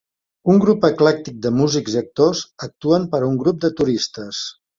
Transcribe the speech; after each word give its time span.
Un 0.51 0.61
grup 0.61 0.87
eclèctic 0.87 1.37
de 1.47 1.51
músics 1.57 1.97
i 1.99 1.99
actors 2.01 2.41
actuen 2.69 3.07
per 3.13 3.21
a 3.21 3.29
un 3.29 3.37
grup 3.45 3.61
de 3.69 3.73
turistes. 3.83 4.43